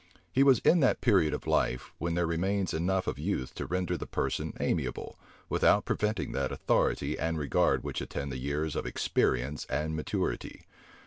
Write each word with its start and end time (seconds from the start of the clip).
He 0.31 0.41
was 0.41 0.57
in 0.61 0.79
that 0.79 0.99
period 0.99 1.31
of 1.31 1.45
life 1.45 1.91
when 1.99 2.15
there 2.15 2.25
remains 2.25 2.73
enough 2.73 3.05
of 3.05 3.19
youth 3.19 3.53
to 3.53 3.67
render 3.67 3.95
the 3.95 4.07
person 4.07 4.51
amiable, 4.59 5.15
without 5.47 5.85
preventing 5.85 6.31
that 6.31 6.51
authority 6.51 7.19
and 7.19 7.37
regard 7.37 7.83
which 7.83 8.01
attend 8.01 8.31
the 8.31 8.39
years 8.39 8.75
of 8.75 8.87
experience 8.87 9.65
and 9.69 9.95
maturity. 9.95 10.65